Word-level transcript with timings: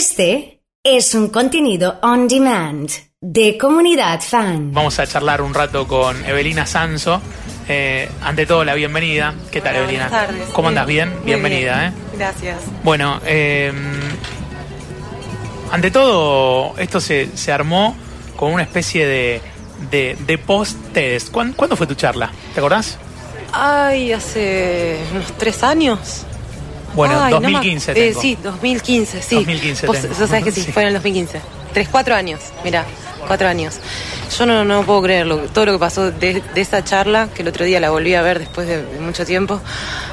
Este 0.00 0.60
es 0.84 1.14
un 1.14 1.30
contenido 1.30 1.98
on 2.02 2.28
demand 2.28 2.90
de 3.18 3.56
comunidad 3.56 4.20
fan. 4.20 4.70
Vamos 4.70 4.98
a 4.98 5.06
charlar 5.06 5.40
un 5.40 5.54
rato 5.54 5.88
con 5.88 6.22
Evelina 6.26 6.66
Sanso. 6.66 7.18
Eh, 7.66 8.06
ante 8.22 8.44
todo, 8.44 8.62
la 8.62 8.74
bienvenida. 8.74 9.34
¿Qué 9.50 9.62
tal, 9.62 9.74
Hola, 9.76 9.84
Evelina? 9.84 10.08
buenas 10.10 10.26
tardes. 10.26 10.48
¿Cómo 10.52 10.68
andas? 10.68 10.86
¿Bien? 10.86 11.08
Muy 11.14 11.24
Bienvenida, 11.24 11.78
bien. 11.80 11.92
¿eh? 11.92 12.16
Gracias. 12.18 12.56
Bueno, 12.84 13.22
eh, 13.24 13.72
ante 15.72 15.90
todo, 15.90 16.74
esto 16.76 17.00
se, 17.00 17.34
se 17.34 17.50
armó 17.50 17.96
con 18.36 18.52
una 18.52 18.64
especie 18.64 19.06
de, 19.06 19.40
de, 19.90 20.14
de 20.26 20.36
post-test. 20.36 21.30
¿Cuán- 21.30 21.54
¿Cuándo, 21.54 21.74
fue 21.74 21.86
tu 21.86 21.94
charla? 21.94 22.30
¿Te 22.52 22.60
acordás? 22.60 22.98
Ay, 23.50 24.12
hace 24.12 24.98
unos 25.12 25.32
tres 25.38 25.62
años. 25.62 26.26
Bueno, 26.96 27.20
Ay, 27.22 27.32
no 27.34 27.40
me 27.40 27.52
2015 27.52 27.92
eh, 27.92 27.94
tengo. 27.94 28.20
sí, 28.20 28.38
2015, 28.42 29.22
sí. 29.22 29.34
2015 29.36 29.86
Vos, 29.86 30.00
tengo. 30.00 30.14
sabés 30.14 30.44
que 30.44 30.50
sí, 30.52 30.62
Sí. 30.62 30.72
fue 30.72 30.82
en 30.82 30.88
el 30.88 30.94
2015. 30.94 31.40
Tres, 31.72 31.88
cuatro 31.90 32.14
años, 32.14 32.40
mira, 32.64 32.84
cuatro 33.26 33.46
años. 33.48 33.74
Yo 34.38 34.46
no, 34.46 34.64
no 34.64 34.82
puedo 34.82 35.02
creerlo, 35.02 35.38
todo 35.52 35.66
lo 35.66 35.72
que 35.72 35.78
pasó 35.78 36.10
de, 36.10 36.42
de 36.54 36.60
esa 36.60 36.82
charla, 36.82 37.28
que 37.34 37.42
el 37.42 37.48
otro 37.48 37.64
día 37.64 37.78
la 37.80 37.90
volví 37.90 38.14
a 38.14 38.22
ver 38.22 38.38
después 38.38 38.66
de 38.66 38.82
mucho 39.00 39.24
tiempo, 39.26 39.60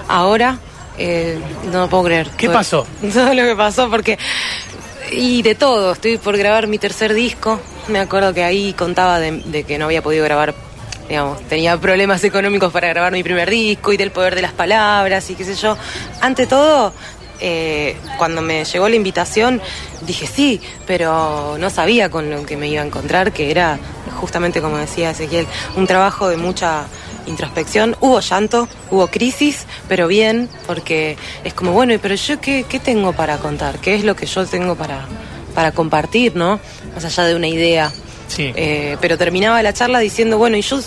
ahora 0.09 0.57
eh, 0.97 1.39
no 1.71 1.79
lo 1.81 1.89
puedo 1.89 2.03
creer. 2.03 2.29
¿Qué 2.37 2.47
Todo- 2.47 2.55
pasó? 2.57 2.87
Todo 3.13 3.33
lo 3.33 3.43
que 3.43 3.55
pasó, 3.55 3.89
porque... 3.89 4.19
Y 5.11 5.41
de 5.43 5.53
todo, 5.53 5.91
estoy 5.93 6.17
por 6.17 6.37
grabar 6.37 6.65
mi 6.67 6.79
tercer 6.79 7.13
disco. 7.13 7.59
Me 7.87 7.99
acuerdo 7.99 8.33
que 8.33 8.43
ahí 8.43 8.73
contaba 8.73 9.19
de, 9.19 9.31
de 9.45 9.63
que 9.63 9.77
no 9.77 9.85
había 9.85 10.01
podido 10.01 10.23
grabar, 10.23 10.55
digamos, 11.07 11.41
tenía 11.47 11.77
problemas 11.77 12.23
económicos 12.23 12.71
para 12.71 12.87
grabar 12.89 13.11
mi 13.11 13.23
primer 13.23 13.49
disco 13.49 13.93
y 13.93 13.97
del 13.97 14.11
poder 14.11 14.35
de 14.35 14.41
las 14.41 14.53
palabras 14.53 15.29
y 15.29 15.35
qué 15.35 15.43
sé 15.43 15.55
yo. 15.55 15.77
Ante 16.21 16.47
todo, 16.47 16.93
eh, 17.39 17.97
cuando 18.17 18.41
me 18.41 18.63
llegó 18.63 18.87
la 18.87 18.95
invitación, 18.95 19.61
dije 20.05 20.27
sí, 20.27 20.61
pero 20.87 21.57
no 21.59 21.69
sabía 21.69 22.09
con 22.09 22.29
lo 22.29 22.45
que 22.45 22.57
me 22.57 22.67
iba 22.67 22.81
a 22.81 22.85
encontrar, 22.85 23.33
que 23.33 23.51
era 23.51 23.79
justamente 24.19 24.61
como 24.61 24.77
decía 24.77 25.11
Ezequiel, 25.11 25.47
un 25.75 25.85
trabajo 25.87 26.29
de 26.29 26.37
mucha 26.37 26.85
introspección. 27.25 27.95
Hubo 27.99 28.19
llanto, 28.19 28.67
hubo 28.91 29.07
crisis, 29.07 29.65
pero 29.87 30.07
bien, 30.07 30.49
porque 30.67 31.17
es 31.43 31.53
como, 31.53 31.71
bueno, 31.73 31.93
pero 32.01 32.15
yo 32.15 32.39
qué, 32.39 32.65
qué 32.67 32.79
tengo 32.79 33.13
para 33.13 33.37
contar, 33.37 33.79
qué 33.79 33.95
es 33.95 34.03
lo 34.03 34.15
que 34.15 34.25
yo 34.25 34.45
tengo 34.45 34.75
para, 34.75 35.05
para 35.53 35.71
compartir, 35.71 36.35
¿no? 36.35 36.59
Más 36.95 37.05
allá 37.05 37.25
de 37.25 37.35
una 37.35 37.47
idea. 37.47 37.91
Sí. 38.35 38.51
Eh, 38.55 38.97
pero 39.01 39.17
terminaba 39.17 39.61
la 39.61 39.73
charla 39.73 39.99
diciendo, 39.99 40.37
bueno, 40.37 40.57
y 40.57 40.61
yo, 40.61 40.79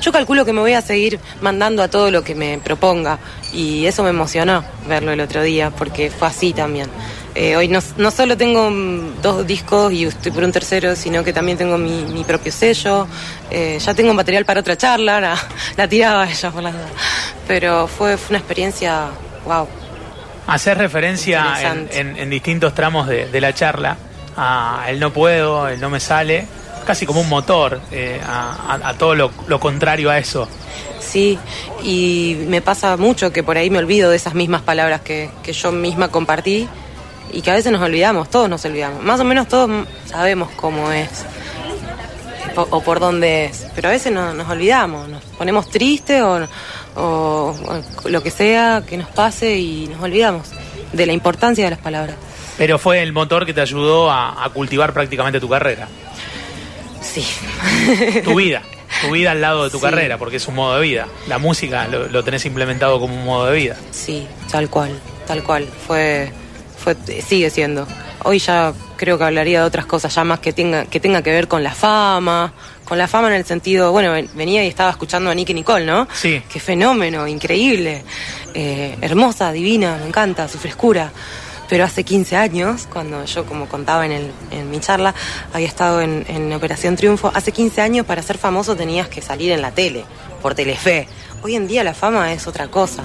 yo 0.00 0.12
calculo 0.12 0.44
que 0.44 0.52
me 0.52 0.60
voy 0.60 0.74
a 0.74 0.80
seguir 0.82 1.18
mandando 1.40 1.82
a 1.82 1.88
todo 1.88 2.10
lo 2.10 2.22
que 2.22 2.34
me 2.34 2.58
proponga. 2.58 3.18
Y 3.52 3.86
eso 3.86 4.02
me 4.02 4.10
emocionó 4.10 4.64
verlo 4.88 5.12
el 5.12 5.20
otro 5.20 5.42
día, 5.42 5.70
porque 5.70 6.10
fue 6.10 6.28
así 6.28 6.52
también. 6.52 6.88
Eh, 7.36 7.56
hoy 7.56 7.66
no, 7.66 7.80
no 7.96 8.12
solo 8.12 8.36
tengo 8.36 8.70
mm, 8.70 9.20
dos 9.22 9.44
discos 9.44 9.92
y 9.92 10.04
estoy 10.04 10.30
por 10.30 10.44
un 10.44 10.52
tercero, 10.52 10.94
sino 10.94 11.24
que 11.24 11.32
también 11.32 11.58
tengo 11.58 11.76
mi, 11.78 12.02
mi 12.04 12.22
propio 12.22 12.52
sello. 12.52 13.08
Eh, 13.50 13.78
ya 13.84 13.92
tengo 13.92 14.14
material 14.14 14.44
para 14.44 14.60
otra 14.60 14.76
charla, 14.76 15.20
la, 15.20 15.36
la 15.76 15.88
tiraba 15.88 16.30
ella 16.30 16.50
por 16.52 16.62
las. 16.62 16.74
Pero 17.48 17.88
fue, 17.88 18.16
fue 18.16 18.30
una 18.34 18.38
experiencia, 18.38 19.06
wow. 19.46 19.66
Hacer 20.46 20.78
referencia 20.78 21.38
en, 21.40 21.46
Interesante. 21.46 21.98
en- 22.00 22.16
en 22.18 22.30
distintos 22.30 22.74
tramos 22.74 23.08
de, 23.08 23.26
de 23.26 23.40
la 23.40 23.52
charla 23.54 23.96
a 24.36 24.84
el 24.88 25.00
no 25.00 25.12
puedo, 25.12 25.68
el 25.68 25.80
no 25.80 25.88
me 25.90 26.00
sale, 26.00 26.46
casi 26.84 27.06
como 27.06 27.20
un 27.20 27.28
motor, 27.28 27.80
eh, 27.90 28.20
a, 28.24 28.78
a- 28.82 28.88
a 28.90 28.94
todo 28.98 29.14
lo, 29.14 29.30
lo 29.46 29.58
contrario 29.60 30.10
a 30.10 30.18
eso. 30.18 30.48
Sí, 31.00 31.38
y 31.82 32.36
me 32.48 32.60
pasa 32.62 32.96
mucho 32.96 33.32
que 33.32 33.42
por 33.42 33.56
ahí 33.56 33.70
me 33.70 33.78
olvido 33.78 34.10
de 34.10 34.16
esas 34.16 34.34
mismas 34.34 34.62
palabras 34.62 35.00
que, 35.02 35.30
que 35.42 35.52
yo 35.52 35.70
misma 35.72 36.08
compartí 36.08 36.66
y 37.32 37.42
que 37.42 37.50
a 37.50 37.54
veces 37.54 37.70
nos 37.72 37.82
olvidamos, 37.82 38.30
todos 38.30 38.48
nos 38.48 38.64
olvidamos. 38.64 39.02
Más 39.02 39.20
o 39.20 39.24
menos 39.24 39.46
todos 39.48 39.70
sabemos 40.06 40.50
cómo 40.56 40.90
es 40.92 41.08
o 42.56 42.80
por 42.82 43.00
dónde 43.00 43.46
es, 43.46 43.66
pero 43.74 43.88
a 43.88 43.90
veces 43.92 44.12
no- 44.12 44.32
nos 44.32 44.48
olvidamos, 44.48 45.08
nos 45.08 45.22
ponemos 45.36 45.68
tristes 45.70 46.22
o, 46.22 46.46
o- 46.94 47.54
o 48.04 48.08
lo 48.08 48.22
que 48.22 48.30
sea 48.30 48.82
que 48.86 48.96
nos 48.96 49.08
pase 49.08 49.56
y 49.58 49.88
nos 49.88 50.00
olvidamos 50.02 50.46
de 50.92 51.06
la 51.06 51.12
importancia 51.12 51.64
de 51.64 51.70
las 51.70 51.80
palabras. 51.80 52.14
Pero 52.56 52.78
fue 52.78 53.02
el 53.02 53.12
motor 53.12 53.44
que 53.44 53.52
te 53.52 53.60
ayudó 53.60 54.08
a, 54.08 54.44
a 54.44 54.48
cultivar 54.50 54.92
prácticamente 54.92 55.40
tu 55.40 55.48
carrera, 55.48 55.88
Sí. 57.12 57.24
tu 58.24 58.34
vida, 58.36 58.62
tu 59.02 59.10
vida 59.12 59.32
al 59.32 59.40
lado 59.40 59.64
de 59.64 59.70
tu 59.70 59.78
Sí. 59.78 59.82
carrera, 59.84 60.18
porque 60.18 60.36
es 60.36 60.48
un 60.48 60.54
modo 60.54 60.76
de 60.76 60.82
vida. 60.82 61.06
La 61.28 61.38
música 61.38 61.86
lo, 61.88 62.08
lo 62.08 62.24
tenés 62.24 62.44
implementado 62.46 62.98
como 63.00 63.14
un 63.14 63.24
modo 63.24 63.46
de 63.46 63.56
vida. 63.56 63.76
Sí, 63.90 64.26
tal 64.50 64.68
cual, 64.70 64.98
tal 65.26 65.42
cual. 65.42 65.68
Fue, 65.86 66.30
fue, 66.82 66.96
sigue 67.26 67.50
siendo. 67.50 67.86
Hoy 68.24 68.38
ya 68.38 68.72
creo 68.96 69.18
que 69.18 69.24
hablaría 69.24 69.60
de 69.60 69.66
otras 69.66 69.84
cosas, 69.86 70.14
ya 70.14 70.24
más 70.24 70.40
que 70.40 70.52
tenga, 70.54 70.86
que 70.86 70.98
tenga 70.98 71.20
que 71.22 71.30
ver 71.30 71.46
con 71.46 71.62
la 71.62 71.74
fama, 71.74 72.54
con 72.86 72.96
la 72.96 73.06
fama 73.06 73.28
en 73.28 73.34
el 73.34 73.44
sentido, 73.44 73.92
bueno, 73.92 74.12
ven- 74.12 74.30
venía 74.34 74.64
y 74.64 74.68
estaba 74.68 74.90
escuchando 74.90 75.30
a 75.30 75.34
Nicky 75.34 75.52
Nicole, 75.52 75.84
¿no? 75.84 76.08
Sí. 76.14 76.40
Qué 76.50 76.58
fenómeno, 76.58 77.26
increíble, 77.28 78.02
eh, 78.54 78.96
hermosa, 79.02 79.52
divina, 79.52 79.98
me 80.00 80.06
encanta 80.08 80.48
su 80.48 80.58
frescura. 80.58 81.10
Pero 81.68 81.84
hace 81.84 82.04
15 82.04 82.36
años, 82.36 82.86
cuando 82.92 83.24
yo, 83.24 83.44
como 83.46 83.66
contaba 83.68 84.04
en, 84.06 84.12
el, 84.12 84.30
en 84.50 84.70
mi 84.70 84.80
charla, 84.80 85.14
había 85.52 85.66
estado 85.66 86.00
en, 86.02 86.24
en 86.28 86.52
Operación 86.52 86.96
Triunfo, 86.96 87.30
hace 87.34 87.52
15 87.52 87.80
años 87.80 88.06
para 88.06 88.20
ser 88.22 88.36
famoso 88.38 88.76
tenías 88.76 89.08
que 89.08 89.22
salir 89.22 89.50
en 89.52 89.62
la 89.62 89.70
tele, 89.70 90.04
por 90.42 90.54
Telefe. 90.54 91.08
Hoy 91.42 91.54
en 91.56 91.66
día 91.66 91.82
la 91.84 91.94
fama 91.94 92.32
es 92.32 92.46
otra 92.46 92.68
cosa. 92.68 93.02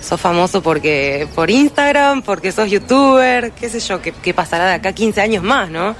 Sos 0.00 0.20
famoso 0.20 0.62
porque 0.62 1.26
por 1.34 1.50
Instagram, 1.50 2.22
porque 2.22 2.52
sos 2.52 2.70
youtuber, 2.70 3.52
qué 3.52 3.68
sé 3.68 3.80
yo, 3.80 4.00
qué, 4.02 4.34
pasará 4.34 4.66
de 4.66 4.72
acá 4.74 4.92
15 4.92 5.20
años 5.20 5.42
más, 5.42 5.70
¿no? 5.70 5.94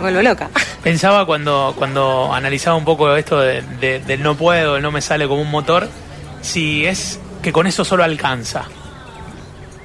Vuelvo 0.00 0.22
loca. 0.22 0.48
Pensaba 0.82 1.26
cuando, 1.26 1.74
cuando 1.76 2.32
analizaba 2.32 2.76
un 2.76 2.84
poco 2.84 3.14
esto 3.14 3.38
de- 3.40 3.60
de- 3.80 4.00
del 4.00 4.22
no 4.22 4.36
puedo, 4.36 4.76
el 4.76 4.82
no 4.82 4.90
me 4.90 5.00
sale 5.02 5.28
como 5.28 5.42
un 5.42 5.50
motor, 5.50 5.88
si 6.40 6.86
es 6.86 7.18
que 7.42 7.52
con 7.52 7.66
eso 7.66 7.84
solo 7.84 8.04
alcanza. 8.04 8.64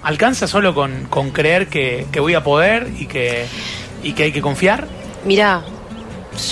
¿Alcanza 0.08 0.48
solo 0.48 0.74
con, 0.74 1.04
con 1.10 1.32
creer 1.32 1.68
que, 1.68 2.08
que 2.14 2.22
voy 2.22 2.34
a 2.34 2.42
poder 2.42 2.88
y 2.98 3.08
que, 3.08 3.46
y 4.04 4.14
que 4.14 4.24
hay 4.24 4.32
que 4.32 4.42
confiar? 4.42 4.88
Mira, 5.26 5.64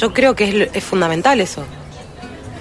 yo 0.01 0.13
creo 0.13 0.35
que 0.35 0.63
es, 0.63 0.69
es 0.75 0.83
fundamental 0.83 1.39
eso. 1.39 1.63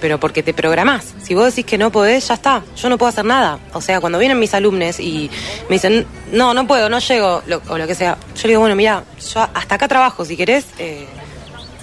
Pero 0.01 0.21
porque 0.21 0.45
te 0.45 0.55
programás. 0.55 1.13
Si 1.21 1.35
vos 1.35 1.47
decís 1.47 1.65
que 1.65 1.79
no 1.79 1.91
podés, 1.91 2.29
ya 2.29 2.35
está. 2.35 2.63
Yo 2.77 2.89
no 2.89 2.97
puedo 2.97 3.09
hacer 3.09 3.25
nada. 3.25 3.59
O 3.73 3.81
sea, 3.81 4.01
cuando 4.01 4.21
vienen 4.21 4.39
mis 4.39 4.55
alumnos 4.55 5.01
y 5.01 5.29
me 5.69 5.75
dicen, 5.77 6.07
no, 6.31 6.55
no 6.55 6.65
puedo, 6.69 6.89
no 6.89 7.01
llego, 7.01 7.43
lo- 7.49 7.61
o 7.69 7.77
lo 7.77 7.87
que 7.89 7.97
sea, 7.97 8.17
yo 8.37 8.43
le 8.43 8.49
digo, 8.51 8.61
bueno, 8.61 8.77
mira, 8.77 9.03
yo 9.35 9.49
hasta 9.53 9.75
acá 9.75 9.89
trabajo. 9.89 10.25
Si 10.25 10.37
querés, 10.37 10.65
eh, 10.79 11.07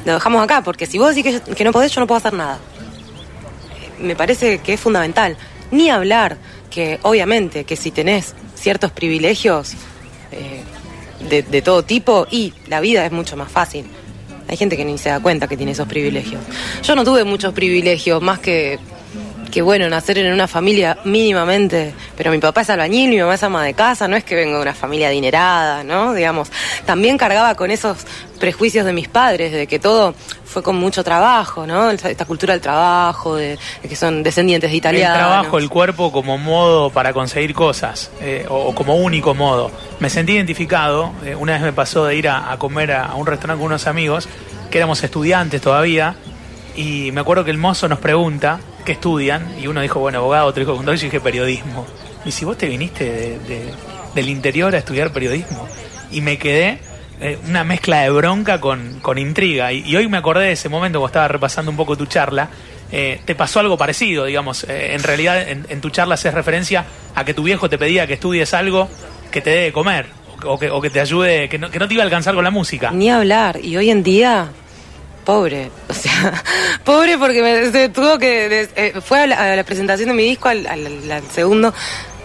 lo 0.05 0.13
dejamos 0.13 0.41
acá. 0.41 0.61
Porque 0.63 0.85
si 0.85 0.97
vos 0.97 1.13
decís 1.13 1.41
que, 1.43 1.53
que 1.53 1.63
no 1.65 1.73
podés, 1.73 1.91
yo 1.93 1.99
no 1.99 2.07
puedo 2.07 2.19
hacer 2.19 2.31
nada. 2.33 2.59
Eh, 3.99 4.03
Me 4.03 4.15
parece 4.15 4.59
que 4.59 4.71
es 4.75 4.79
fundamental. 4.79 5.35
Ni 5.71 5.89
hablar 5.89 6.37
que, 6.71 6.99
obviamente, 7.03 7.65
que 7.65 7.75
si 7.75 7.91
tenés 7.91 8.33
ciertos 8.55 8.91
privilegios 8.91 9.73
eh, 10.31 10.63
de, 11.29 11.61
todo 11.61 11.83
tipo, 11.83 12.25
y 12.31 12.53
la 12.67 12.79
vida 12.79 13.05
es 13.05 13.11
mucho 13.11 13.37
más 13.37 13.51
fácil. 13.51 13.85
Hay 14.47 14.57
gente 14.57 14.75
que 14.75 14.83
ni 14.83 14.97
se 14.97 15.09
da 15.09 15.19
cuenta 15.19 15.47
que 15.47 15.55
tiene 15.55 15.73
esos 15.73 15.87
privilegios. 15.87 16.41
Yo 16.81 16.95
no 16.95 17.03
tuve 17.05 17.23
muchos 17.23 17.53
privilegios, 17.53 18.21
más 18.21 18.39
que, 18.39 18.79
que 19.51 19.61
bueno, 19.61 19.87
nacer 19.87 20.17
en 20.17 20.33
una 20.33 20.47
familia 20.47 20.97
mínimamente, 21.05 21.93
pero 22.17 22.31
mi 22.31 22.39
papá 22.39 22.61
es 22.61 22.69
albañil, 22.71 23.11
mi 23.11 23.19
mamá 23.19 23.35
es 23.35 23.43
ama 23.43 23.63
de 23.63 23.73
casa, 23.75 24.07
no 24.07 24.15
es 24.15 24.23
que 24.23 24.33
vengo 24.33 24.55
de 24.55 24.61
una 24.63 24.73
familia 24.73 25.09
adinerada, 25.09 25.83
¿no? 25.83 26.13
Digamos, 26.13 26.49
también 26.85 27.17
cargaba 27.17 27.53
con 27.55 27.69
esos 27.69 27.99
prejuicios 28.39 28.85
de 28.85 28.93
mis 28.93 29.07
padres, 29.07 29.51
de 29.51 29.67
que 29.67 29.77
todo 29.77 30.15
fue 30.51 30.61
con 30.61 30.75
mucho 30.75 31.03
trabajo, 31.03 31.65
¿no? 31.65 31.89
Esta 31.89 32.25
cultura 32.25 32.53
del 32.53 32.61
trabajo, 32.61 33.35
de, 33.35 33.57
de 33.81 33.89
que 33.89 33.95
son 33.95 34.21
descendientes 34.21 34.69
de 34.69 34.75
italianos. 34.77 35.17
El 35.17 35.23
trabajo, 35.25 35.57
el 35.57 35.69
cuerpo 35.69 36.11
como 36.11 36.37
modo 36.37 36.89
para 36.89 37.13
conseguir 37.13 37.53
cosas, 37.53 38.11
eh, 38.21 38.45
o, 38.49 38.55
o 38.67 38.75
como 38.75 38.95
único 38.95 39.33
modo. 39.33 39.71
Me 39.99 40.09
sentí 40.09 40.33
identificado, 40.33 41.11
eh, 41.25 41.35
una 41.35 41.53
vez 41.53 41.61
me 41.61 41.73
pasó 41.73 42.05
de 42.05 42.15
ir 42.15 42.27
a, 42.29 42.51
a 42.51 42.57
comer 42.57 42.91
a, 42.91 43.05
a 43.05 43.15
un 43.15 43.25
restaurante 43.25 43.59
con 43.61 43.67
unos 43.67 43.87
amigos, 43.87 44.27
que 44.69 44.77
éramos 44.77 45.03
estudiantes 45.03 45.61
todavía, 45.61 46.15
y 46.75 47.11
me 47.11 47.21
acuerdo 47.21 47.43
que 47.43 47.51
el 47.51 47.57
mozo 47.57 47.87
nos 47.89 47.99
pregunta 47.99 48.59
qué 48.85 48.91
estudian, 48.93 49.55
y 49.59 49.67
uno 49.67 49.81
dijo, 49.81 49.99
bueno, 49.99 50.19
abogado, 50.19 50.47
otro 50.47 50.59
dijo 50.61 50.75
contador, 50.75 50.95
y 50.95 50.99
yo 50.99 51.05
dije 51.05 51.19
periodismo. 51.21 51.85
Y 52.25 52.31
si 52.31 52.45
vos 52.45 52.57
te 52.57 52.67
viniste 52.67 53.05
de- 53.05 53.39
de- 53.39 53.73
del 54.15 54.29
interior 54.29 54.75
a 54.75 54.77
estudiar 54.77 55.11
periodismo, 55.11 55.67
y 56.11 56.21
me 56.21 56.37
quedé 56.37 56.79
eh, 57.21 57.37
una 57.47 57.63
mezcla 57.63 58.01
de 58.01 58.09
bronca 58.09 58.59
con, 58.59 58.99
con 58.99 59.17
intriga. 59.19 59.71
Y, 59.71 59.95
hoy 59.95 60.07
me 60.07 60.17
acordé 60.17 60.45
de 60.45 60.51
ese 60.53 60.69
momento 60.69 60.99
cuando 60.99 61.11
estaba 61.11 61.27
repasando 61.27 61.69
un 61.69 61.77
poco 61.77 61.95
tu 61.95 62.07
charla. 62.07 62.49
eh, 62.91 63.21
te 63.23 63.35
pasó 63.35 63.59
algo 63.59 63.77
parecido, 63.77 64.25
digamos. 64.25 64.63
eh, 64.63 64.95
en 64.95 65.03
realidad, 65.03 65.47
en, 65.47 65.65
en 65.69 65.81
tu 65.81 65.91
charla 65.91 66.15
haces 66.15 66.33
referencia 66.33 66.83
a 67.13 67.23
que 67.23 67.33
tu 67.33 67.43
viejo 67.43 67.69
te 67.69 67.77
pedía 67.77 68.07
que 68.07 68.15
estudies 68.15 68.53
algo 68.55 68.89
que 69.31 69.39
te 69.41 69.51
dé 69.51 69.61
de 69.65 69.71
comer. 69.71 70.07
O 70.43 70.57
que, 70.57 70.71
o 70.71 70.81
que 70.81 70.89
te 70.89 70.99
ayude, 70.99 71.47
que 71.47 71.59
no, 71.59 71.69
que 71.69 71.77
no 71.77 71.87
te 71.87 71.93
iba 71.93 72.01
a 72.01 72.05
alcanzar 72.05 72.33
con 72.33 72.43
la 72.43 72.49
música. 72.49 72.89
Ni 72.89 73.11
hablar. 73.11 73.59
Y 73.63 73.77
hoy 73.77 73.91
en 73.91 74.01
día, 74.01 74.47
pobre. 75.23 75.69
O 75.87 75.93
sea, 75.93 76.43
pobre 76.83 77.19
porque 77.19 77.43
me, 77.43 77.89
tuvo 77.89 78.17
que. 78.17 78.67
fue 79.05 79.19
a 79.19 79.27
la, 79.27 79.53
a 79.53 79.55
la 79.55 79.63
presentación 79.63 80.09
de 80.09 80.15
mi 80.15 80.23
disco, 80.23 80.49
al 80.49 80.65
segundo. 81.31 81.71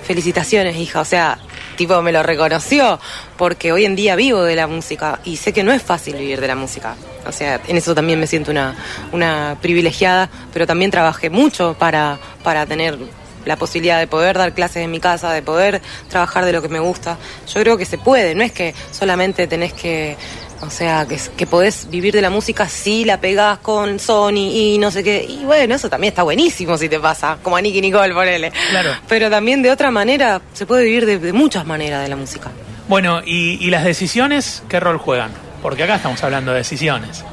Felicitaciones, 0.07 0.77
hija. 0.77 1.01
O 1.01 1.05
sea, 1.05 1.39
tipo 1.77 2.01
me 2.01 2.13
lo 2.13 2.23
reconoció, 2.23 2.99
porque 3.37 3.73
hoy 3.73 3.85
en 3.85 3.97
día 3.97 4.17
vivo 4.17 4.43
de 4.43 4.57
la 4.57 4.67
música 4.67 5.21
y 5.25 5.37
sé 5.37 5.53
que 5.53 5.65
no 5.65 5.73
es 5.73 5.83
fácil 5.83 6.17
vivir 6.17 6.41
de 6.41 6.49
la 6.49 6.57
música. 6.57 6.95
O 7.27 7.33
sea, 7.33 7.61
en 7.67 7.77
eso 7.77 7.95
también 7.95 8.19
me 8.21 8.27
siento 8.27 8.51
una, 8.51 8.77
una 9.13 9.59
privilegiada, 9.61 10.31
pero 10.53 10.67
también 10.67 10.91
trabajé 10.91 11.29
mucho 11.29 11.77
para, 11.79 12.19
para 12.43 12.65
tener 12.67 12.99
la 13.45 13.57
posibilidad 13.57 13.99
de 13.99 14.07
poder 14.07 14.37
dar 14.37 14.53
clases 14.53 14.79
en 14.79 14.91
mi 14.91 15.01
casa, 15.01 15.33
de 15.33 15.43
poder 15.43 15.81
trabajar 16.09 16.45
de 16.45 16.53
lo 16.53 16.63
que 16.63 16.69
me 16.69 16.81
gusta. 16.81 17.17
Yo 17.53 17.61
creo 17.61 17.79
que 17.79 17.85
se 17.85 17.97
puede, 17.97 18.35
no 18.35 18.43
es 18.43 18.53
que 18.53 18.75
solamente 18.91 19.47
tenés 19.47 19.73
que 19.73 20.17
o 20.61 20.71
sea, 20.71 21.07
que, 21.07 21.19
que 21.37 21.47
podés 21.47 21.89
vivir 21.91 22.15
de 22.15 22.23
la 22.23 22.31
música 22.31 22.69
si 22.69 23.05
la 23.05 23.21
pegás 23.21 23.59
con 23.59 23.99
Sony 23.99 24.51
y 24.53 24.79
no 24.79 24.91
sé 24.91 25.03
qué. 25.05 25.25
Y 25.29 25.45
bueno, 25.45 25.75
eso 25.75 25.89
también 25.89 26.13
está 26.13 26.23
buenísimo 26.23 26.77
si 26.79 26.89
te 26.89 26.99
pasa, 26.99 27.39
como 27.43 27.57
a 27.57 27.61
Nicky 27.61 27.81
Nicole, 27.81 28.15
ponele. 28.15 28.53
Claro. 28.71 28.91
Pero 29.09 29.31
también 29.31 29.63
de 29.63 29.71
otra 29.71 29.91
manera, 29.91 30.41
se 30.53 30.67
puede 30.67 30.85
vivir 30.85 31.07
de, 31.07 31.19
de 31.19 31.33
muchas 31.33 31.67
maneras 31.67 32.03
de 32.03 32.09
la 32.09 32.17
música. 32.17 32.51
Bueno, 32.89 33.21
y, 33.25 33.59
y 33.61 33.71
las 33.71 33.85
decisiones, 33.85 34.63
¿qué 34.69 34.81
rol 34.81 34.99
juegan? 34.99 35.33
Porque 35.63 35.83
acá 35.83 35.97
estamos 35.97 36.23
hablando 36.23 36.53
de 36.53 36.59
decisiones. 36.59 37.25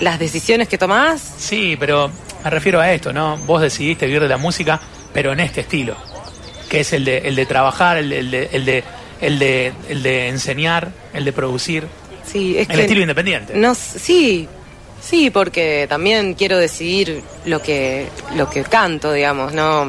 Las 0.00 0.18
decisiones 0.18 0.68
que 0.68 0.78
tomás, 0.78 1.20
Sí, 1.36 1.76
pero 1.78 2.10
me 2.42 2.50
refiero 2.50 2.80
a 2.80 2.90
esto, 2.92 3.12
¿no? 3.12 3.36
Vos 3.38 3.60
decidiste 3.60 4.06
vivir 4.06 4.22
de 4.22 4.28
la 4.28 4.38
música, 4.38 4.80
pero 5.12 5.32
en 5.32 5.40
este 5.40 5.60
estilo, 5.60 5.94
que 6.68 6.80
es 6.80 6.92
el 6.92 7.04
de, 7.04 7.18
el 7.18 7.36
de 7.36 7.46
trabajar, 7.46 7.98
el 7.98 8.08
de, 8.08 8.18
el 8.18 8.30
de, 8.30 8.48
el 8.52 8.64
de, 8.64 8.84
el 9.20 9.38
de, 9.38 9.72
el 9.88 10.02
de 10.02 10.28
enseñar, 10.28 10.90
el 11.12 11.24
de 11.24 11.32
producir, 11.32 11.86
sí, 12.24 12.56
es 12.58 12.68
el 12.68 12.76
que... 12.76 12.82
estilo 12.82 13.00
independiente. 13.00 13.54
No, 13.54 13.74
sí, 13.74 14.48
sí, 15.00 15.30
porque 15.30 15.86
también 15.88 16.34
quiero 16.34 16.58
decidir 16.58 17.22
lo 17.44 17.60
que, 17.62 18.08
lo 18.36 18.48
que 18.50 18.62
canto, 18.64 19.12
digamos, 19.12 19.52
no, 19.52 19.84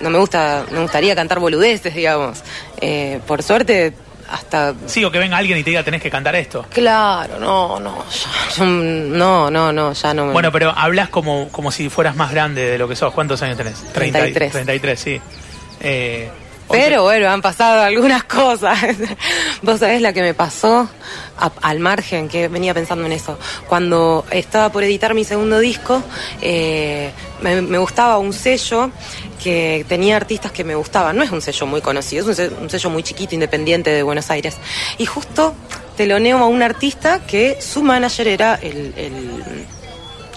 no 0.00 0.10
me 0.10 0.18
gusta, 0.18 0.64
me 0.70 0.80
gustaría 0.80 1.14
cantar 1.14 1.38
boludeces, 1.38 1.94
digamos. 1.94 2.42
Eh, 2.80 3.20
por 3.26 3.42
suerte, 3.42 3.92
hasta 4.28 4.74
Sí, 4.86 5.04
o 5.04 5.10
que 5.12 5.18
venga 5.20 5.36
alguien 5.36 5.56
y 5.58 5.62
te 5.62 5.70
diga 5.70 5.84
tenés 5.84 6.02
que 6.02 6.10
cantar 6.10 6.34
esto. 6.34 6.66
Claro, 6.70 7.38
no, 7.38 7.78
no, 7.78 8.04
ya- 8.10 8.64
no, 8.64 9.50
no, 9.50 9.72
no, 9.72 9.92
ya 9.92 10.14
no 10.14 10.26
me... 10.26 10.32
Bueno, 10.32 10.50
pero 10.50 10.70
hablas 10.76 11.08
como, 11.08 11.48
como 11.50 11.70
si 11.70 11.88
fueras 11.88 12.16
más 12.16 12.32
grande 12.32 12.62
de 12.66 12.76
lo 12.78 12.88
que 12.88 12.96
sos. 12.96 13.12
¿Cuántos 13.14 13.40
años 13.42 13.56
tenés? 13.56 13.76
30 13.92 14.18
y- 14.18 14.32
33. 14.32 14.52
33, 14.52 15.00
sí. 15.00 15.20
Eh, 15.80 16.28
Pero 16.70 17.02
bueno, 17.04 17.28
han 17.28 17.42
pasado 17.42 17.82
algunas 17.82 18.24
cosas. 18.24 18.78
Vos 19.62 19.80
sabés 19.80 20.00
la 20.02 20.12
que 20.12 20.22
me 20.22 20.34
pasó 20.34 20.88
a- 21.38 21.52
al 21.62 21.78
margen, 21.78 22.28
que 22.28 22.48
venía 22.48 22.74
pensando 22.74 23.06
en 23.06 23.12
eso. 23.12 23.38
Cuando 23.68 24.24
estaba 24.30 24.70
por 24.70 24.82
editar 24.84 25.14
mi 25.14 25.24
segundo 25.24 25.58
disco, 25.60 26.02
eh, 26.42 27.10
me, 27.40 27.62
me 27.62 27.78
gustaba 27.78 28.18
un 28.18 28.32
sello 28.32 28.90
que 29.42 29.84
tenía 29.88 30.16
artistas 30.16 30.50
que 30.50 30.64
me 30.64 30.74
gustaban. 30.74 31.16
No 31.16 31.22
es 31.22 31.30
un 31.30 31.40
sello 31.40 31.66
muy 31.66 31.80
conocido, 31.80 32.22
es 32.22 32.28
un 32.28 32.34
sello, 32.34 32.56
un 32.60 32.70
sello 32.70 32.90
muy 32.90 33.02
chiquito, 33.02 33.34
independiente 33.34 33.90
de 33.90 34.02
Buenos 34.02 34.30
Aires. 34.30 34.56
Y 34.98 35.06
justo 35.06 35.54
teloneo 35.96 36.38
a 36.38 36.46
un 36.46 36.62
artista 36.62 37.20
que 37.26 37.58
su 37.62 37.82
manager 37.82 38.28
era 38.28 38.54
el- 38.56 38.92
el 38.96 39.66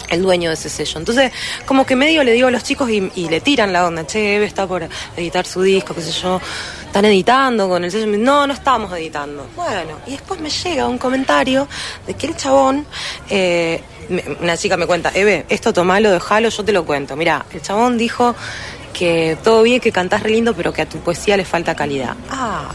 el 0.10 0.22
dueño 0.22 0.50
de 0.50 0.56
ese 0.56 0.70
sello. 0.70 1.00
Entonces, 1.00 1.32
como 1.66 1.86
que 1.86 1.96
medio 1.96 2.24
le 2.24 2.32
digo 2.34 2.48
a 2.48 2.52
los 2.52 2.64
chicos 2.64 2.90
y, 2.90 3.30
le 3.30 3.42
tiran 3.42 3.72
la 3.72 3.86
onda, 3.86 4.06
che, 4.06 4.36
Eve 4.36 4.46
está 4.46 4.68
por 4.68 4.88
editar 5.16 5.46
su 5.46 5.62
disco, 5.62 5.94
qué 5.94 6.02
sé 6.02 6.12
yo, 6.12 6.42
están 6.86 7.06
editando 7.06 7.70
con 7.70 7.84
el 7.84 7.92
sello. 7.92 8.06
No, 8.18 8.48
no 8.48 8.54
estamos 8.54 8.92
editando. 8.94 9.48
Bueno, 9.56 10.00
y 10.08 10.12
después 10.12 10.40
me 10.40 10.50
llega 10.50 10.88
un 10.88 10.98
comentario 10.98 11.68
de 12.08 12.14
que 12.16 12.28
el 12.28 12.36
chabón, 12.36 12.86
eh, 13.30 13.82
una 14.42 14.58
chica 14.58 14.78
me 14.78 14.88
cuenta, 14.88 15.12
Eve, 15.14 15.46
esto 15.50 15.72
tomalo, 15.74 16.12
dejalo, 16.12 16.50
yo 16.50 16.64
te 16.64 16.72
lo 16.72 16.86
cuento. 16.86 17.16
Mira, 17.16 17.46
el 17.54 17.62
chabón 17.62 17.98
dijo 17.98 18.36
que 18.94 19.38
todo 19.44 19.64
bien, 19.64 19.80
que 19.80 19.92
cantás 19.92 20.24
re 20.24 20.32
lindo, 20.32 20.54
pero 20.56 20.74
que 20.74 20.82
a 20.82 20.90
tu 20.90 20.98
poesía 21.00 21.38
le 21.38 21.46
falta 21.46 21.76
calidad. 21.76 22.16
Ah, 22.30 22.70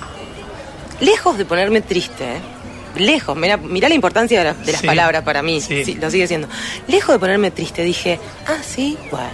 lejos 1.00 1.36
de 1.36 1.44
ponerme 1.44 1.80
triste, 1.80 2.24
¿eh? 2.24 2.40
Lejos, 2.96 3.36
mirá, 3.36 3.56
mirá 3.56 3.88
la 3.88 3.94
importancia 3.94 4.38
de, 4.38 4.44
la- 4.44 4.54
de 4.54 4.72
las 4.72 4.80
Sí. 4.80 4.86
palabras 4.86 5.22
para 5.22 5.42
mí, 5.42 5.60
Sí. 5.60 5.84
sí, 5.84 5.94
lo 5.94 6.10
sigue 6.10 6.26
siendo. 6.26 6.48
Lejos 6.88 7.14
de 7.14 7.18
ponerme 7.18 7.50
triste, 7.50 7.82
dije, 7.82 8.18
ah, 8.46 8.56
sí, 8.66 8.96
bueno, 9.10 9.26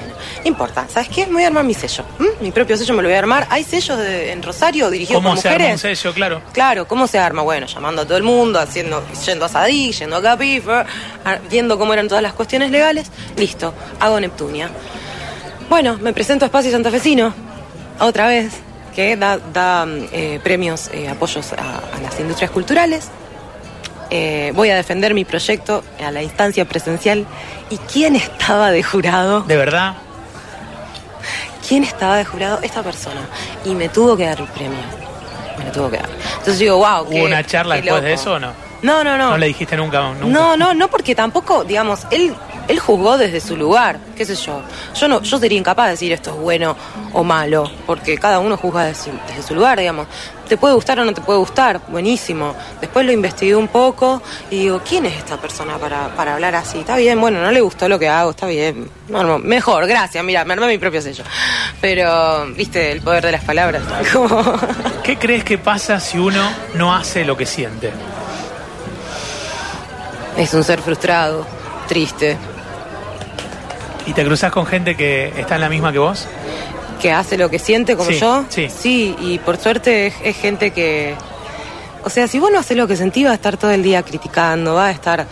no 0.43 0.49
importa, 0.49 0.87
¿sabes 0.93 1.09
qué? 1.09 1.27
Me 1.27 1.35
voy 1.35 1.45
a 1.45 1.49
armar 1.49 1.65
mi 1.65 1.75
sello, 1.75 2.05
¿m? 2.19 2.29
mi 2.41 2.51
propio 2.51 2.77
sello 2.77 2.95
me 2.95 3.03
lo 3.03 3.09
voy 3.09 3.17
a 3.17 3.19
armar. 3.21 3.47
Hay 3.51 3.65
sellos 3.65 3.99
de- 3.99 4.33
en 4.33 4.43
Rosario 4.43 4.91
dirigidos 4.91 5.23
¿Cómo 5.23 5.35
por 5.35 5.43
se 5.43 5.49
arma 5.49 5.65
un 5.67 5.73
mujeres. 5.73 5.99
sello? 5.99 6.15
Claro. 6.15 6.43
Claro, 6.53 6.89
¿cómo 6.89 7.07
se 7.07 7.19
arma? 7.19 7.43
Bueno, 7.43 7.67
llamando 7.67 8.03
a 8.03 8.05
todo 8.07 8.17
el 8.17 8.23
mundo, 8.23 8.59
haciendo, 8.61 9.05
yendo 9.27 9.45
a 9.45 9.49
Sadik, 9.49 9.93
yendo 9.99 10.17
a 10.17 10.23
Capifer, 10.23 10.87
a- 11.25 11.39
viendo 11.51 11.79
cómo 11.79 11.93
eran 11.93 12.09
todas 12.09 12.23
las 12.23 12.33
cuestiones 12.33 12.71
legales. 12.71 13.11
Listo, 13.37 13.75
hago 14.01 14.19
Neptunia. 14.21 14.71
Bueno, 15.69 15.99
me 16.01 16.13
presento 16.13 16.45
a 16.45 16.47
Espacio 16.47 16.71
Santafesino, 16.71 17.33
otra 18.01 18.27
vez, 18.27 18.53
que 18.95 19.17
da, 19.17 19.39
da, 19.39 19.87
mm, 19.87 20.07
eh, 20.13 20.41
premios, 20.43 20.89
eh, 20.93 21.09
apoyos 21.09 21.53
a, 21.53 21.97
a 21.97 22.01
las 22.03 22.19
industrias 22.19 22.51
culturales. 22.51 23.09
Eh, 24.11 24.53
voy 24.55 24.71
a 24.71 24.77
defender 24.77 25.15
mi 25.15 25.25
proyecto 25.25 25.85
a 26.05 26.11
la 26.11 26.23
instancia 26.23 26.65
presencial. 26.65 27.27
¿Y 27.71 27.79
quién 27.79 28.17
estaba 28.17 28.71
de 28.71 28.83
jurado? 28.83 29.43
¿De 29.43 29.57
verdad? 29.57 29.95
¿Quién 31.67 31.85
estaba 31.85 32.17
de 32.17 32.25
jurado? 32.25 32.59
Esta 32.63 32.83
persona. 32.83 33.21
Y 33.65 33.75
me 33.75 33.89
tuvo 33.89 34.17
que 34.17 34.27
dar 34.27 34.41
el 34.41 34.47
premio. 34.49 34.79
Me 35.57 35.65
lo 35.67 35.73
tuvo 35.73 35.91
que 35.91 35.99
dar. 35.99 36.09
Entonces 36.11 36.59
digo, 36.59 36.77
wow. 36.79 37.07
¿Hubo 37.09 37.25
una 37.25 37.45
charla 37.45 37.77
después 37.77 38.03
de 38.03 38.13
eso 38.13 38.35
o 38.35 38.39
no? 38.41 38.53
No, 38.83 39.05
no, 39.05 39.17
no. 39.17 39.31
No 39.31 39.39
le 39.39 39.47
dijiste 39.47 39.77
nunca, 39.77 40.01
nunca. 40.01 40.27
No, 40.27 40.57
no, 40.57 40.75
no, 40.75 40.89
porque 40.89 41.15
tampoco, 41.15 41.65
digamos, 41.65 42.07
él, 42.11 42.35
él 42.71 42.79
juzgó 42.79 43.19
desde 43.19 43.41
su 43.41 43.57
lugar, 43.57 43.99
qué 44.17 44.25
sé 44.25 44.37
yo. 44.37 44.63
Yo 44.95 45.09
no, 45.09 45.23
yo 45.23 45.39
sería 45.41 45.59
incapaz 45.59 45.87
de 45.87 45.91
decir 45.91 46.13
esto 46.13 46.31
es 46.31 46.37
bueno 46.37 46.77
o 47.13 47.25
malo, 47.25 47.69
porque 47.85 48.17
cada 48.17 48.39
uno 48.39 48.57
juzga 48.57 48.85
desde 48.85 49.05
su, 49.05 49.11
desde 49.27 49.43
su 49.43 49.57
lugar, 49.57 49.81
digamos. 49.81 50.07
Te 50.49 50.57
puede 50.57 50.75
gustar 50.75 51.01
o 51.01 51.05
no 51.05 51.13
te 51.13 51.21
puede 51.21 51.41
gustar, 51.41 51.81
buenísimo. 51.89 52.55
Después 52.81 53.05
lo 53.05 53.11
investigué 53.11 53.57
un 53.57 53.67
poco 53.67 54.23
y 54.53 54.61
digo, 54.61 54.81
¿quién 54.89 55.05
es 55.07 55.17
esta 55.17 55.37
persona 55.37 55.79
para, 55.79 56.15
para 56.15 56.35
hablar 56.35 56.55
así? 56.55 56.79
Está 56.79 56.97
bien, 56.97 57.21
bueno, 57.21 57.43
no 57.43 57.51
le 57.51 57.61
gustó 57.61 57.89
lo 57.89 57.99
que 57.99 58.09
hago, 58.09 58.31
está 58.31 58.47
bien. 58.47 58.89
No, 59.09 59.25
no, 59.25 59.41
mejor, 59.41 59.89
gracias, 59.89 60.23
mira, 60.25 60.45
me 60.45 60.53
armé 60.53 60.69
mi 60.69 60.79
propio 60.79 61.03
sello. 61.03 61.25
Pero, 61.81 62.47
viste, 62.55 62.93
el 62.93 63.01
poder 63.01 63.25
de 63.25 63.33
las 63.33 63.43
palabras. 63.43 63.83
Como... 64.13 64.29
¿Qué 65.03 65.17
crees 65.17 65.43
que 65.43 65.59
pasa 65.59 65.99
si 65.99 66.19
uno 66.19 66.49
no 66.75 66.95
hace 66.95 67.25
lo 67.25 67.37
que 67.37 67.47
siente? 67.47 67.93
Es 70.37 70.55
un 70.55 70.63
ser 70.63 70.81
frustrado, 70.81 71.45
triste, 71.89 72.39
¿Y 74.11 74.13
te 74.13 74.25
cruzas 74.25 74.51
con 74.51 74.67
gente 74.67 74.97
que 74.97 75.33
está 75.37 75.55
en 75.55 75.61
la 75.61 75.69
misma 75.69 75.93
que 75.93 75.99
vos? 76.01 76.27
que 77.01 77.13
hace 77.13 77.39
lo 77.39 77.49
que 77.49 77.59
siente 77.61 77.97
como 77.97 78.11
Sí, 78.11 78.19
yo. 78.19 78.45
sí. 78.51 79.17
y 79.21 79.39
por 79.39 79.57
suerte 79.57 80.09
es, 80.09 80.15
es 80.25 80.37
gente 80.37 80.73
que. 80.73 81.15
O 82.03 82.11
sea, 82.11 82.27
si 82.27 82.41
vos 82.41 82.51
no 82.51 82.59
haces 82.59 82.77
lo 82.77 82.89
que 82.89 82.97
sentís, 82.97 83.25
va 83.27 83.31
a 83.31 83.35
estar 83.35 83.57
todo 83.57 83.71
el 83.71 83.83
día 83.85 84.03
criticando, 84.03 84.75
va 84.75 84.87
a 84.87 84.91
estar 84.91 85.21
eh, 85.21 85.27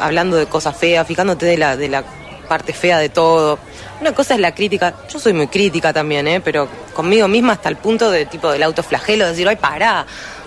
hablando 0.00 0.36
de 0.36 0.46
cosas 0.46 0.76
feas, 0.76 1.06
fijándote 1.06 1.46
de 1.46 1.56
la, 1.56 1.76
de 1.78 1.88
la 1.88 2.04
parte 2.46 2.74
fea 2.74 2.98
de 2.98 3.08
todo. 3.08 3.58
Una 4.02 4.12
cosa 4.12 4.34
es 4.34 4.40
la 4.40 4.54
crítica, 4.54 4.94
yo 5.10 5.18
soy 5.18 5.32
muy 5.32 5.46
crítica 5.48 5.92
también, 5.94 6.28
¿eh? 6.28 6.40
pero 6.42 6.68
conmigo 6.92 7.26
misma 7.26 7.54
hasta 7.54 7.70
el 7.70 7.76
punto 7.76 8.10
de 8.10 8.26
tipo 8.26 8.50
del 8.52 8.62
autoflagelo, 8.62 9.24
de 9.24 9.30
decir, 9.30 9.48
ay, 9.48 9.56
pará, 9.56 10.04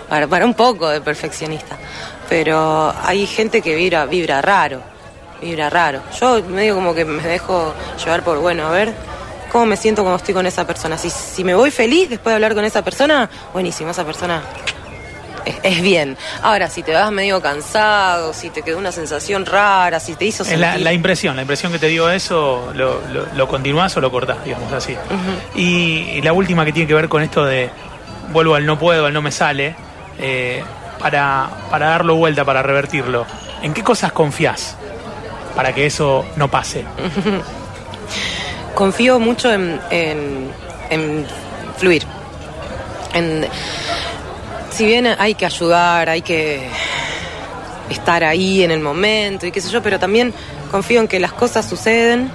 para, 0.08 0.28
para 0.28 0.46
un 0.46 0.54
poco 0.54 0.88
de 0.88 1.00
perfeccionista. 1.00 1.76
Pero 2.28 2.94
hay 3.04 3.26
gente 3.26 3.60
que 3.60 3.74
vibra, 3.74 4.06
vibra 4.06 4.40
raro, 4.40 4.80
vibra 5.40 5.70
raro. 5.70 6.00
Yo 6.20 6.42
medio 6.44 6.74
como 6.74 6.94
que 6.94 7.04
me 7.04 7.22
dejo 7.22 7.74
llevar 8.02 8.22
por, 8.22 8.38
bueno, 8.38 8.66
a 8.66 8.70
ver, 8.70 8.92
cómo 9.50 9.66
me 9.66 9.76
siento 9.76 10.02
cuando 10.02 10.16
estoy 10.16 10.34
con 10.34 10.46
esa 10.46 10.66
persona. 10.66 10.98
Si, 10.98 11.10
si 11.10 11.44
me 11.44 11.54
voy 11.54 11.70
feliz 11.70 12.10
después 12.10 12.32
de 12.32 12.34
hablar 12.34 12.54
con 12.54 12.64
esa 12.64 12.82
persona, 12.82 13.28
buenísimo, 13.52 13.90
esa 13.90 14.04
persona 14.04 14.42
es, 15.44 15.56
es 15.62 15.82
bien. 15.82 16.16
Ahora, 16.42 16.68
si 16.68 16.82
te 16.82 16.92
vas 16.92 17.12
medio 17.12 17.40
cansado, 17.40 18.32
si 18.32 18.50
te 18.50 18.62
quedó 18.62 18.78
una 18.78 18.92
sensación 18.92 19.46
rara, 19.46 20.00
si 20.00 20.14
te 20.14 20.24
hizo 20.24 20.42
sentir... 20.42 20.60
la, 20.60 20.78
la 20.78 20.92
impresión, 20.92 21.36
la 21.36 21.42
impresión 21.42 21.70
que 21.70 21.78
te 21.78 21.86
dio 21.88 22.10
eso, 22.10 22.72
lo, 22.74 23.00
lo, 23.12 23.26
lo 23.34 23.48
continuás 23.48 23.96
o 23.96 24.00
lo 24.00 24.10
cortás, 24.10 24.42
digamos 24.44 24.72
así. 24.72 24.96
y, 25.54 26.10
y 26.14 26.22
la 26.22 26.32
última 26.32 26.64
que 26.64 26.72
tiene 26.72 26.88
que 26.88 26.94
ver 26.94 27.08
con 27.08 27.22
esto 27.22 27.44
de 27.44 27.70
vuelvo 28.32 28.54
al 28.54 28.66
no 28.66 28.78
puedo, 28.78 29.06
al 29.06 29.12
no 29.12 29.22
me 29.22 29.30
sale, 29.30 29.76
eh, 30.18 30.64
para, 30.98 31.48
para 31.70 31.90
darlo 31.90 32.16
vuelta, 32.16 32.44
para 32.44 32.62
revertirlo. 32.62 33.26
¿En 33.62 33.72
qué 33.74 33.82
cosas 33.82 34.12
confías 34.12 34.76
para 35.54 35.72
que 35.74 35.86
eso 35.86 36.24
no 36.36 36.50
pase? 36.50 36.84
Confío 38.74 39.18
mucho 39.20 39.52
en, 39.52 39.80
en- 39.90 41.26
fluir. 41.78 42.04
Si 44.70 44.84
bien 44.84 45.06
hay 45.06 45.34
que 45.34 45.46
ayudar, 45.46 46.08
hay 46.08 46.22
que 46.22 46.68
estar 47.90 48.24
ahí 48.24 48.64
en 48.64 48.70
el 48.72 48.80
momento 48.80 49.46
y 49.46 49.52
qué 49.52 49.60
sé 49.60 49.68
yo, 49.70 49.82
pero 49.82 49.98
también 50.00 50.34
confío 50.70 51.00
en 51.00 51.06
que 51.08 51.20
las 51.20 51.32
cosas 51.32 51.68
suceden. 51.68 52.30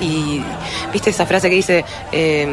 Y 0.00 0.40
viste 0.92 1.10
esa 1.10 1.26
frase 1.26 1.48
que 1.50 1.56
dice, 1.56 1.84
eh, 2.12 2.46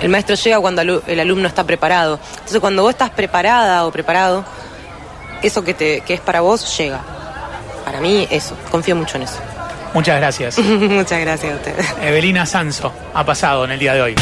el 0.00 0.08
maestro 0.08 0.36
llega 0.36 0.60
cuando 0.60 0.82
el 0.82 1.20
alumno 1.20 1.48
está 1.48 1.64
preparado. 1.64 2.20
Entonces 2.34 2.60
cuando 2.60 2.82
vos 2.82 2.90
estás 2.90 3.10
preparada 3.10 3.84
o 3.86 3.90
preparado, 3.90 4.44
eso 5.42 5.64
que, 5.64 5.74
te, 5.74 6.02
que 6.02 6.14
es 6.14 6.20
para 6.20 6.40
vos 6.40 6.76
llega. 6.78 7.00
Para 7.96 8.08
mí 8.08 8.28
eso, 8.30 8.54
confío 8.70 8.94
mucho 8.94 9.16
en 9.16 9.22
eso. 9.22 9.38
Muchas 9.94 10.18
gracias. 10.18 10.58
Muchas 10.58 11.18
gracias 11.18 11.50
a 11.50 11.56
ustedes. 11.56 11.94
Evelina 12.02 12.44
Sanso 12.44 12.92
ha 13.14 13.24
pasado 13.24 13.64
en 13.64 13.70
el 13.70 13.78
día 13.78 13.94
de 13.94 14.02
hoy. 14.02 14.14